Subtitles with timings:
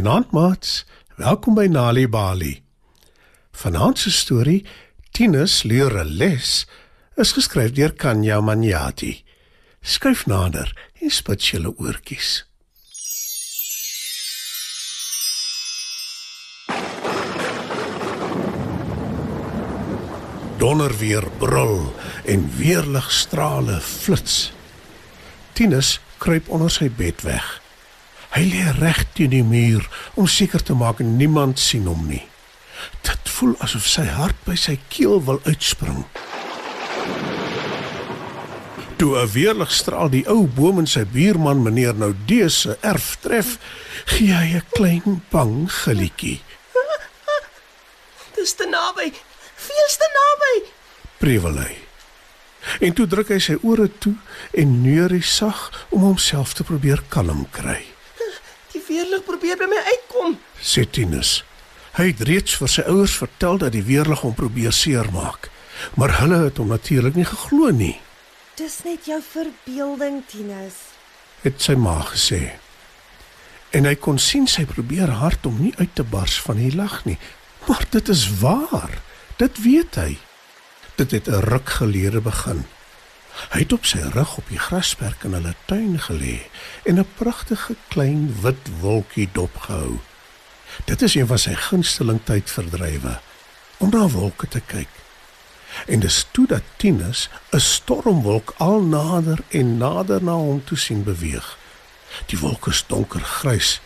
[0.00, 0.86] Goeienaand maats.
[1.16, 2.62] Welkom by Nali Bali.
[3.52, 4.64] Vanaand se storie
[5.12, 6.66] Tinus leer 'n les
[7.16, 9.24] is geskryf deur Kanya Manyati.
[9.82, 12.46] Skryf nader en spit julle oortjies.
[20.58, 21.92] Donder weer brul
[22.24, 24.52] en weerligstrale flits.
[25.52, 27.59] Tinus kruip onder sy bed weg.
[28.30, 32.22] Hy lê reg teen die muur om seker te maak niemand sien hom nie.
[33.02, 36.04] Dit voel asof sy hart by sy keel wil uitspring.
[39.00, 43.58] Toe 'n weerligstraal die ou boom in sy buurman meneer Noudee se erf tref,
[44.04, 46.40] gee hy 'n klein bang gilletjie.
[48.36, 49.12] Dis te naby.
[49.56, 50.54] Veels te naby.
[51.18, 51.74] Prewel hy.
[52.80, 54.14] En toe druk hy sy ore toe
[54.52, 57.84] en neurie sag om homself te probeer kalm kry.
[58.90, 60.36] Weerlig probeer by my uitkom.
[60.58, 61.40] Sê Tinus.
[61.94, 65.48] Hy het reeds vir sy ouers vertel dat die weerlig hom probeer seermaak,
[65.98, 67.96] maar hulle het hom natuurlik nie geglo nie,
[68.60, 70.74] Dis net jou verbeelding, Tinus.
[71.40, 72.58] het sy ma gesê.
[73.72, 77.04] En hy kon sien sy probeer hard om nie uit te bars van die lag
[77.06, 77.16] nie,
[77.68, 78.98] maar dit is waar.
[79.38, 80.18] Dit weet hy.
[80.96, 82.66] Dit het 'n ruk gelede begin.
[83.50, 86.38] Hy het op sy rug op die grasperk in hulle tuin gelê
[86.84, 89.98] en 'n pragtige klein wit wolkie dopgehou.
[90.84, 93.20] Dit is een van sy gunsteling tydverdrywe
[93.78, 94.88] om na wolke te kyk.
[95.86, 101.04] En dis toe dat Tinus 'n stormwolk al nader en nader na hom toe sien
[101.04, 101.58] beweeg.
[102.26, 103.80] Die wolk is donkergrys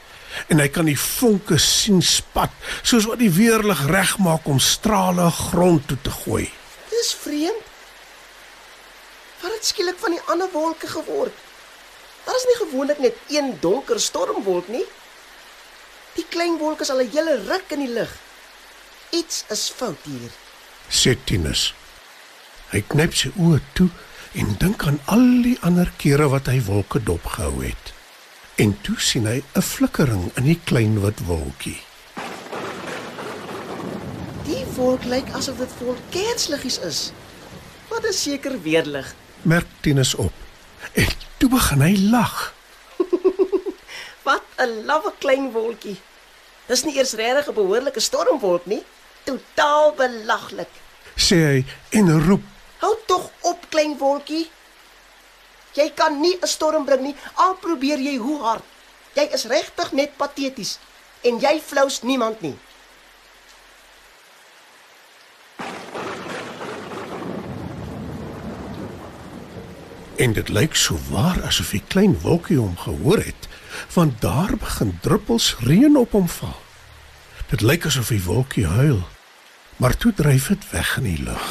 [0.47, 2.51] en hy kan die vonke sien spat
[2.83, 6.51] soos wat die weerlig regmaak om strale grond toe te gooi.
[6.91, 7.64] Dis vreemd.
[9.45, 11.33] Wat het skielik van die ander wolke geword?
[12.25, 14.85] Daar is nie gewoonlik net een donker stormwolk nie.
[16.15, 18.13] Die klein wolk is al 'n hele ruk in die lug.
[19.11, 20.31] Iets is fout hier.
[20.89, 21.75] sê Tinus.
[22.71, 23.89] Hy knyp sy oë toe
[24.33, 27.93] en dink aan al die ander kere wat hy wolke dopgehou het.
[28.57, 31.83] En toe sien hy 'n flikkering in die klein wit wolkie.
[34.45, 37.13] Die wolk lyk asof dit vol kersliggies is.
[37.89, 39.15] Wat is seker weerlig.
[39.45, 40.33] Merk Tinus op.
[40.93, 42.55] En toe begin hy lag.
[44.27, 46.01] Wat 'n lawwe klein wolkie.
[46.67, 48.83] Dis nie eers regtig 'n behoorlike stormwolk nie.
[49.25, 50.73] Totaal belaglik.
[51.17, 52.43] sê hy en roep
[52.85, 54.51] Hou tog op, klein wolkie.
[55.73, 58.65] Jy kan nie 'n storm bring nie, al probeer jy hoe hard.
[59.15, 60.79] Jy is regtig net pateties
[61.23, 62.59] en jy flous niemand nie.
[70.17, 73.49] En dit lyk so waar asof die klein wolkie hom gehoor het,
[73.95, 76.61] want daar begin druppels reën op hom val.
[77.51, 79.03] Dit lyk asof die wolkie huil,
[79.77, 81.49] maar toe dryf dit weg in die lug.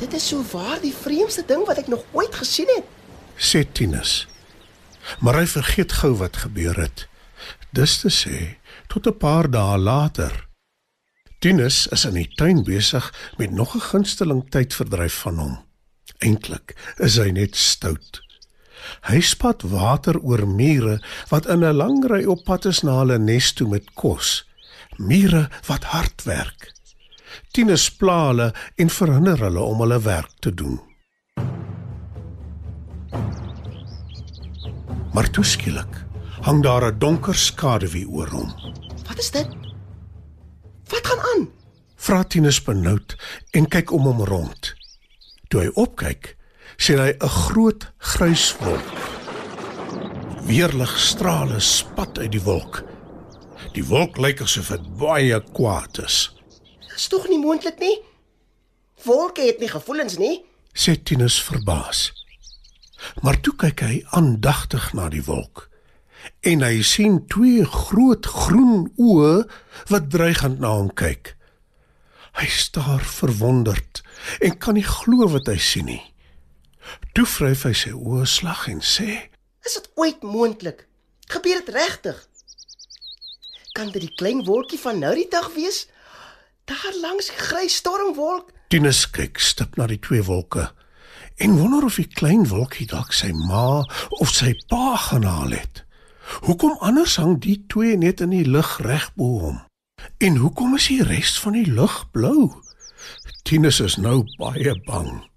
[0.00, 2.88] Dit is so waar die vreemdste ding wat ek nog ooit gesien het.
[3.36, 4.26] Sê Tinus.
[5.20, 7.06] Maar hy vergeet gou wat gebeur het.
[7.70, 8.56] Dis te sê,
[8.88, 10.51] tot 'n paar dae later.
[11.42, 15.54] Tinus is in die tuin besig met nog 'n gunsteling tydverdryf van hom.
[16.18, 18.20] Eintlik is hy net stout.
[19.10, 23.18] Hy spat water oor mure wat in 'n lang ry op pad is na hulle
[23.18, 24.44] nes toe met kos.
[24.96, 26.72] Mure wat hard werk.
[27.50, 30.80] Tinus pla hulle en verhinder hulle om hulle werk te doen.
[35.12, 36.06] Maar toe skielik
[36.42, 38.54] hang daar 'n donker skaduwee oor hom.
[39.08, 39.71] Wat is dit?
[40.92, 41.50] Wat gaan aan?
[41.96, 43.16] Vra Tinus benoud
[43.50, 44.74] en kyk om hom rond.
[45.48, 46.34] Toe hy opkyk,
[46.76, 48.92] sien hy 'n groot grys wolk.
[50.44, 52.82] Weerligstrale spat uit die wolk.
[53.72, 56.36] Die wolk lyk asof dit baie kwaad is.
[56.92, 57.96] Dis tog nie moontlik nie.
[59.04, 60.44] Wolke het nie gevoelens nie.
[60.74, 62.12] sê Tinus verbaas.
[63.22, 65.71] Maar toe kyk hy aandagtig na die wolk
[66.40, 69.34] en hy sien twee groot groen oë
[69.90, 71.34] wat dreigend na hom kyk.
[72.40, 74.02] Hy staar verwonderd
[74.40, 76.02] en kan nie glo wat hy sien nie.
[77.14, 79.28] Toe vryf hy sy oë slag en sê:
[79.66, 80.86] Is dit ooit moontlik?
[81.30, 82.18] Gebeur dit regtig?
[83.76, 85.86] Kan dit die klein wolkie van nou die dag wees?
[86.68, 88.50] Daar langs die grys stormwolk.
[88.72, 90.70] Tinus kyk stip na die twee wolke
[91.42, 93.82] en wonder of die klein wolkie dalk sy ma
[94.20, 95.82] of sy pa gaan haal het.
[96.40, 99.60] Hoekom anders hang die twee net in die lug reg bo hom?
[100.18, 102.50] En hoekom is die res van die lug blou?
[103.42, 105.30] Tinus is nou baie bang.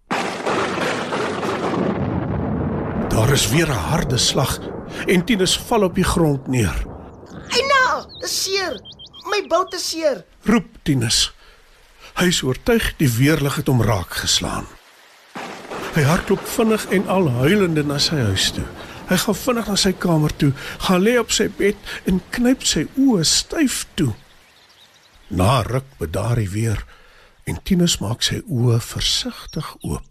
[3.09, 4.59] Daar is weer 'n harde slag
[5.07, 6.85] en Tinus val op die grond neer.
[7.49, 8.81] Eina, dis seer.
[9.29, 10.25] My bout is seer.
[10.43, 11.33] Roep Tinus.
[12.15, 14.65] Hy is oortuig die weerlig het hom raak geslaan.
[15.95, 18.65] Hy hardloop vinnig en al huilende na sy huis toe.
[19.05, 20.51] Hy gaan vinnig na sy kamer toe,
[20.87, 21.77] gaan lê op sy bed
[22.09, 24.13] en knyp sy oë styf toe.
[25.29, 26.81] Na ruk bedaar hy weer
[27.45, 30.05] en Tinus maak sy oë versigtig oop.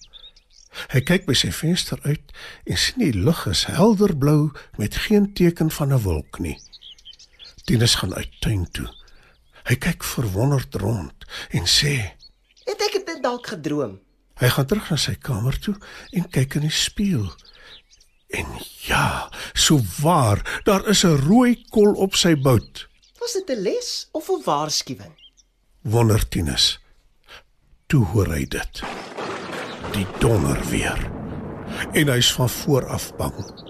[0.91, 2.33] Hy kyk by sy venster uit
[2.67, 6.59] en sien die lug is helderblou met geen teken van 'n wolk nie.
[7.65, 8.89] Tinus gaan uit tuin toe.
[9.65, 12.15] Hy kyk verwonderd rond en sê:
[12.67, 14.01] Het ek dit dalk gedroom?
[14.41, 15.75] Hy gaan terug na sy kamer toe
[16.13, 17.31] en kyk in die spieël.
[18.35, 18.47] En
[18.87, 22.89] ja, so waar, daar is 'n rooi kol op sy bout.
[23.19, 25.15] Was dit 'n les of 'n waarskuwing?
[25.81, 26.81] Wonder Tinus.
[27.87, 28.83] Toe hoor hy dit.
[29.93, 31.11] Die donder weer.
[31.93, 33.63] En hy's van voor af bang.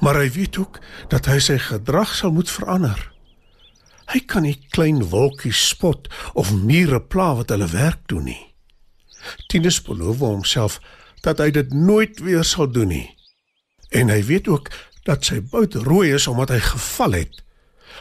[0.00, 0.78] Maar hy weet ook
[1.08, 3.12] dat hy sy gedrag sal moet verander.
[4.06, 8.54] Hy kan nie klein wolkies spot of mure pla wat hulle werk doen nie.
[9.46, 10.80] Tinus beloof homself
[11.20, 13.15] dat hy dit nooit weer sal doen nie.
[13.88, 14.70] En hy weet ook
[15.06, 17.42] dat sy bout rooi is omdat hy geval het.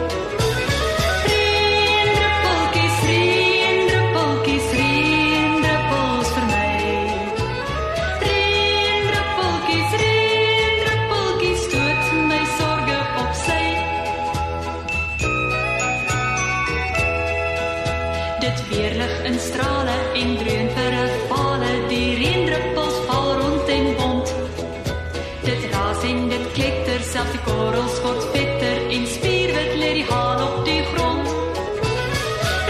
[25.48, 30.42] Dit raas en dit kletter selfs die korrels word vetter en spierwit lê die haal
[30.44, 31.30] op die grond.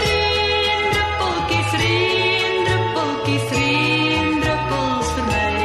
[0.02, 5.64] Reendruppeltjies, reendruppeltjies, reendruppels vir my.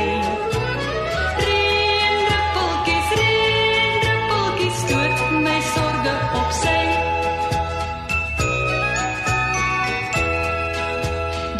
[1.43, 6.81] Reendruppeltjies, reendruppeltjies stoot my sorge op sy.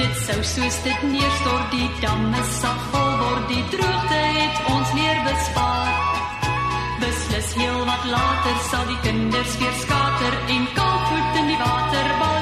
[0.01, 5.19] Dit sou soos dit neerstort, die damme sal vol word die droogte het ons leer
[5.29, 5.95] bespaar.
[7.03, 12.32] Beslis heel wat later sal die kinders weer skater en kaalvoet in die waterbaan.